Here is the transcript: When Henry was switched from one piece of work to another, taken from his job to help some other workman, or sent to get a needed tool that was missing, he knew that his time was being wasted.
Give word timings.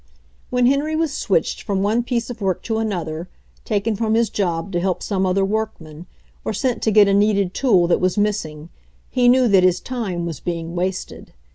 When 0.49 0.65
Henry 0.65 0.95
was 0.95 1.13
switched 1.13 1.61
from 1.61 1.83
one 1.83 2.01
piece 2.01 2.31
of 2.31 2.41
work 2.41 2.63
to 2.63 2.79
another, 2.79 3.29
taken 3.65 3.95
from 3.95 4.15
his 4.15 4.31
job 4.31 4.71
to 4.71 4.79
help 4.79 5.03
some 5.03 5.27
other 5.27 5.45
workman, 5.45 6.07
or 6.43 6.53
sent 6.53 6.81
to 6.81 6.91
get 6.91 7.07
a 7.07 7.13
needed 7.13 7.53
tool 7.53 7.85
that 7.85 8.01
was 8.01 8.17
missing, 8.17 8.69
he 9.11 9.29
knew 9.29 9.47
that 9.49 9.61
his 9.61 9.79
time 9.79 10.25
was 10.25 10.39
being 10.39 10.73
wasted. 10.73 11.33